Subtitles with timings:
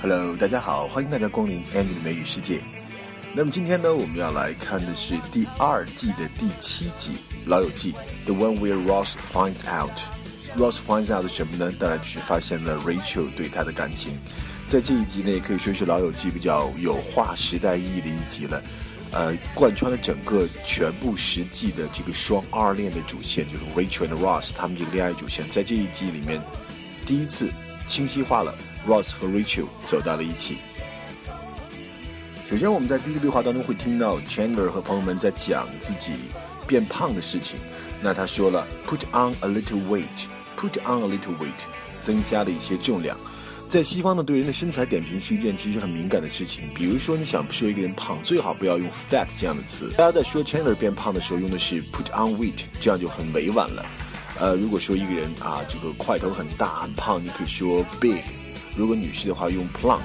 [0.00, 2.62] Hello，大家好，欢迎大家光临 Andy 的美语世界。
[3.32, 7.14] 那么今天呢，我们要来看的是第二季的第七集
[7.46, 7.92] 《老友记》
[8.24, 9.98] ，The one where Ross finds out。
[10.56, 11.72] Ross finds out 什么呢？
[11.80, 14.12] 当然就是发现了 Rachel 对他的感情。
[14.68, 18.62] 在这一集呢，也可以说是《老友记》比较有划时代意义的一集了。
[19.10, 26.40] 呃，贯穿了整个全部十季的这个双二恋的主线，就是 Rachel and Ross 他们这个恋爱主线，在这一集里面
[27.04, 27.50] 第一次
[27.88, 28.54] 清晰化了
[28.86, 30.58] ，Ross 和 Rachel 走到了一起。
[32.48, 36.12] 首先，我们在第一个对话当中会听到 Chandler 和朋友们在讲自己
[36.66, 37.58] 变胖的事情。
[38.00, 41.66] 那他说了，put on a little weight，put on a little weight，
[42.00, 43.18] 增加了一些重量。
[43.68, 46.70] 在西方呢，对人的身材点评是一件其实很敏感的事情。
[46.74, 49.90] 比如说，你想说一个人胖，最好不要用 fat 这样的词。
[49.98, 53.84] 大家在说 Chandler 变胖的时候，用的是 put on weight，这样就很委婉了。
[54.40, 58.22] 呃，如果说一个人啊，这个块头很大很胖，你可以说 big；
[58.77, 60.01] 如果女士的话，用 plump；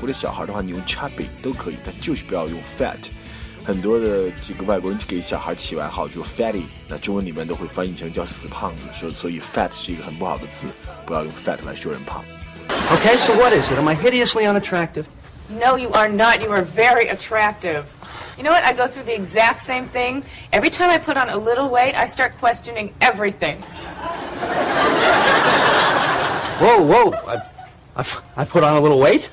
[0.00, 2.98] 或者小孩的话，你用 chubby 都可以，但就是不要用 fat。
[3.64, 10.66] 很多的这个外国人给小孩起外号就 fatty，那中文里面都会翻译成叫死胖子，说所以 fat 是一个很不好的词，
[11.06, 12.24] 不要用 fat 来说人胖。
[12.90, 13.78] Okay, so what is it?
[13.78, 15.04] Am I hideously unattractive?
[15.48, 16.40] No, you are not.
[16.40, 17.84] You are very attractive.
[18.36, 18.64] You know what?
[18.64, 20.24] I go through the exact same thing.
[20.50, 23.58] Every time I put on a little weight, I start questioning everything.
[26.58, 27.12] Whoa, whoa.
[27.28, 27.36] I,
[27.96, 29.26] I, I put on a little weight?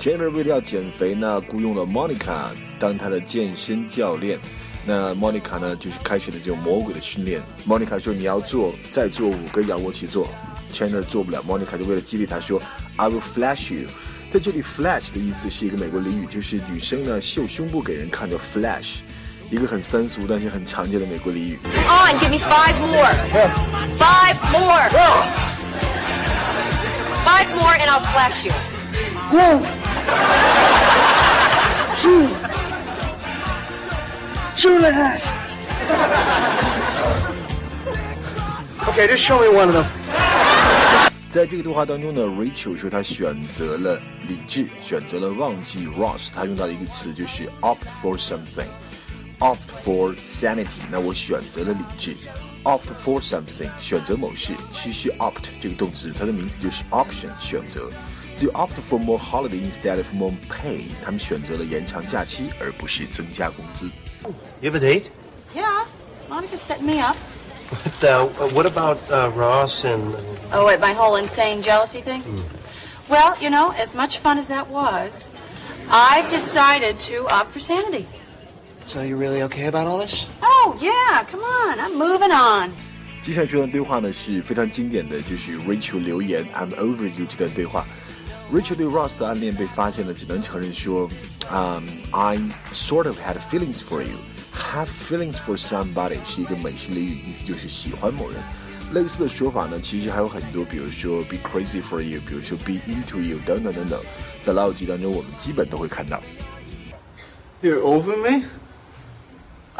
[0.00, 4.38] Chandler 为了要减肥呢，雇佣了 Monica 当他的健身教练。
[4.86, 7.42] 那 Monica 呢，就是开始了这种魔鬼的训练。
[7.66, 10.28] Monica 说：“你要做，再做五个仰卧起坐。”
[10.74, 12.60] Chandler 做不了，Monica 就为了激励他说：“
[12.96, 13.88] I will flash you。”
[14.30, 18.96] 在这里，flash 的意思是一个美国俚语，就是女生呢秀胸部给人看叫 flash，
[19.48, 21.58] 一个很三俗但是很常见的美国俚语。
[21.86, 23.12] On, give me five more.
[23.96, 25.47] Five more.
[27.23, 28.53] Five more, and I'll flash you.
[34.55, 35.21] Two and a half.
[38.89, 39.85] Okay, just show me one of them.
[41.29, 46.31] 在这个对话当中呢，Rachel 说她选择了理智，选择了忘记 Ross。
[46.35, 48.17] 她用到的一个词就是 opt for
[49.38, 50.66] something，opt for sanity。
[50.90, 52.16] 那我选择了理智，
[52.64, 54.52] opt for something，选择某事。
[54.72, 57.90] 其实 opt 这个动词，它的名字就是 option，选择。
[58.36, 63.88] 就 opt for more holiday instead of more pay，他们选择了延长假期，而不是增加工资。
[64.60, 65.04] You have a date?
[65.54, 65.84] Yeah,
[66.28, 67.16] Monica set me up.
[68.00, 70.16] But, uh, what about uh, Ross and.
[70.52, 72.22] Oh, wait, my whole insane jealousy thing?
[73.08, 75.30] Well, you know, as much fun as that was,
[75.88, 78.06] I've decided to opt for sanity.
[78.88, 80.26] So you're really okay about all this?
[80.42, 82.70] Oh, yeah, come on, I'm moving on.
[83.24, 87.86] 接下来这段对话呢是非常经典的，就是 Rachel 留言 "I'm over you" 这段对话。
[88.52, 91.08] Rachel 对 Ross 的暗恋被发现了，只能承认说，
[91.50, 91.82] 嗯、
[92.12, 92.36] i
[92.74, 98.38] sort of had feelings for you。Have feelings for somebody 是一个美式俚语，意思就是喜欢某人。
[98.92, 104.00] 类似的说法呢，其实还有很多，比如说 be crazy for you，比如说 be into you 等等等等，
[104.42, 106.22] 在老友记当中我们基本都会看到。
[107.62, 108.44] You're over me?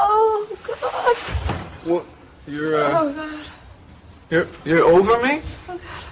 [0.02, 1.18] Oh, God.
[1.90, 2.06] What?
[2.48, 3.46] You're uh, Oh, God.
[4.30, 5.42] you're you're over me?
[5.68, 6.04] Oh, God.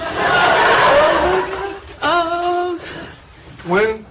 [0.00, 1.76] Oh God.
[2.02, 3.70] Oh God.
[3.70, 4.06] When?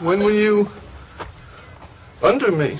[0.00, 0.68] When were you
[2.22, 2.78] under me?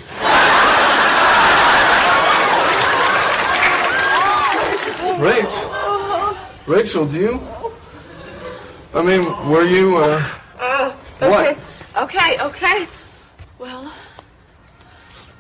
[5.20, 7.40] Rach, Rachel, do you?
[8.94, 10.22] I mean, were you uh?
[11.18, 11.58] What?
[11.96, 12.86] Okay, okay.
[13.58, 13.92] Well,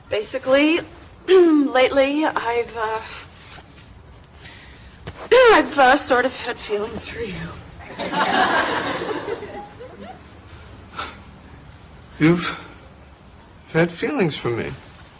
[0.09, 0.81] basically,
[1.27, 3.01] lately I've, uh,
[5.53, 7.35] I've uh, sort of had feelings for you.
[12.19, 12.57] You've
[13.73, 14.71] had feelings for me.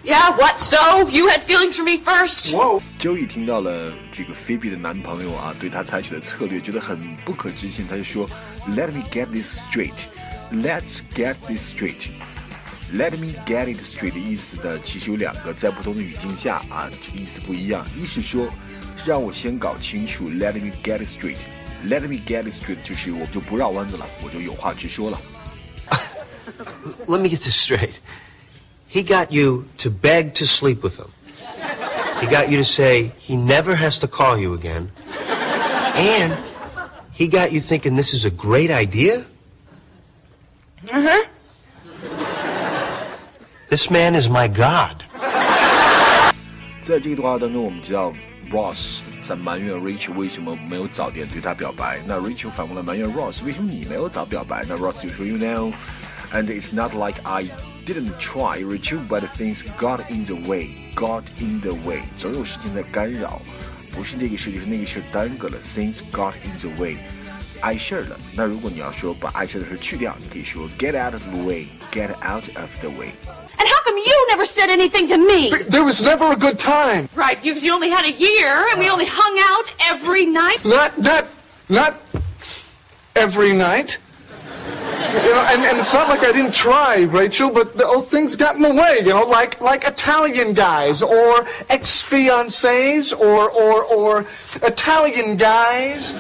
[0.04, 0.60] Yeah, what?
[0.60, 2.54] So you had feelings for me first?
[2.54, 2.80] Whoa.
[3.00, 8.30] Joey 听到了这个 Phoebe 的男朋友啊对她采取的策略，觉得很不可置信，他就说：“
[8.70, 9.98] Let me get this straight.
[10.52, 12.12] Let's get this straight.
[12.94, 17.86] Let me get it straight” 的意思呢，其实有两个，在不同的语境下啊，这个意思不一样。
[17.98, 18.48] 一是说，
[19.06, 21.38] 让我先搞清楚，Let me get it straight.
[21.86, 25.20] Let me get it straight 就是我就不绕弯子了，我就有话直说了。
[27.08, 27.96] Let me get this straight.
[28.90, 31.08] He got you to beg to sleep with him.
[32.22, 34.90] He got you to say he never has to call you again.
[35.96, 36.36] And
[37.14, 39.26] he got you thinking this is a great idea?
[40.92, 41.26] Uh-huh.
[43.70, 45.04] This man is my god.
[46.82, 48.14] 在这个对话当中，我们知道
[48.52, 52.00] Ross 在埋怨 Rachel 为什么没有早点对他表白。
[52.06, 54.64] 那 Rachel 反过来埋怨 Ross 为什么你没有早表白？
[54.70, 55.74] 那 Ross 就说 You know,
[56.32, 57.46] and it's not like I
[57.86, 62.04] didn't try, Rachel, but things got in the way, got in the way。
[62.16, 63.42] 总有事情在干扰，
[63.92, 66.98] 不是这个事就是那个事耽搁了，things got in the way。
[67.62, 68.18] 碍事儿了。
[68.34, 73.12] 那如果你要说把碍事儿的事去掉，你可以说 get out of the way，get out of the way。
[73.58, 75.52] And how come you never said anything to me?
[75.70, 77.08] There was never a good time.
[77.16, 80.66] Right, because you only had a year and we only hung out every night.
[80.66, 81.26] Not, not,
[81.70, 81.96] not
[83.16, 84.00] every night.
[85.24, 88.36] You know, and, and it's not like I didn't try, Rachel, but the, oh, things
[88.36, 94.26] got in the way, you know, like, like Italian guys, or ex-fiancés, or, or, or
[94.64, 96.14] Italian guys.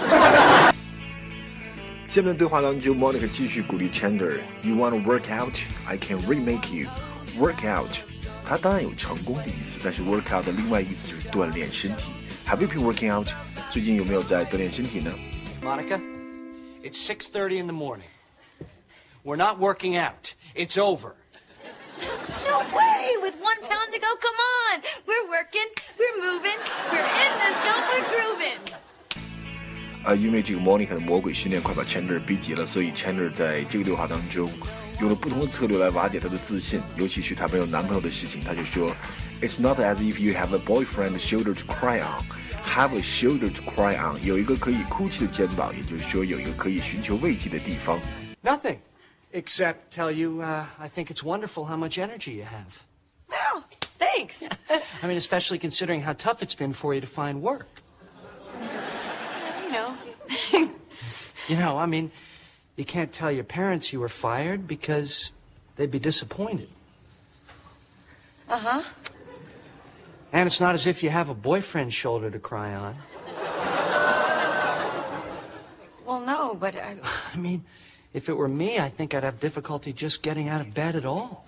[2.09, 5.57] 下面的对话当中，Monica 继续鼓励 Chandler：“You want to work out?
[5.85, 6.89] I can remake you.
[7.37, 7.91] Work out，
[8.47, 12.05] 它当然有成功的意思，但是 work out 的另外意思就是锻炼身体。
[12.47, 13.27] Have you been working out？
[13.71, 15.11] 最近有没有在锻炼身体呢？
[15.61, 15.99] Monica,
[16.83, 18.07] it's 6:30 in the morning.
[19.23, 20.33] We're not working out.
[20.53, 21.15] It's over.
[22.45, 23.17] No way!
[23.21, 24.81] With one pound to go, come on!
[25.07, 25.67] We're working,
[25.97, 26.59] we're moving,
[26.91, 28.59] we're in the zone, we're grooving.
[30.03, 34.49] 呃，因为这个 Monica 的魔鬼训练快把 Chandler 逼急了，所以 Chandler 在这个对话当中
[34.99, 38.95] 用了不同的策略来瓦解他的自信，尤其是他没有男朋友的事情，他就说：“
[39.41, 42.23] It's not as if you have a boyfriend shoulder to cry on,
[42.65, 47.99] have a shoulder to cry on。”有一个可以哭泣的肩膀，也就是说有一个可以寻求慰藉的地方。
[48.43, 48.77] Nothing,
[49.33, 52.85] except tell you uh, I think it's wonderful how much energy you have.
[53.27, 53.63] Well,
[53.97, 54.43] thanks.
[55.01, 57.65] I mean, especially considering how tough it's been for you to find work.
[61.50, 62.12] You know, I mean,
[62.76, 65.32] you can't tell your parents you were fired because
[65.74, 66.68] they'd be disappointed.
[68.48, 68.82] uh huh.
[70.32, 72.94] And it's not as if you have a boyfriend's shoulder to cry on.
[76.06, 76.94] Well, no, but I,
[77.34, 77.64] I mean,
[78.14, 81.04] if it were me, I think I'd have difficulty just getting out of bed at
[81.04, 81.46] all.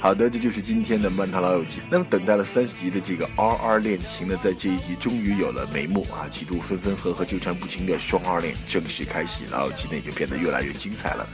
[0.00, 1.80] 好的，这就是今天的《曼塔老友记》。
[1.90, 6.28] 那么，等待了三十集的这个 R R 恋情呢，在这一集终于有了眉目啊！
[6.30, 11.28] 几度分分合合、纠缠不清的双 R 恋正式开始，老友记呢也就变得越来越精彩了。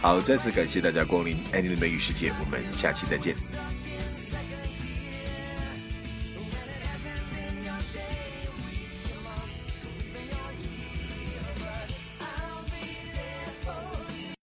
[0.00, 3.34] 好，再次感谢大家光临 Andy 的美语世界，我们下期再见。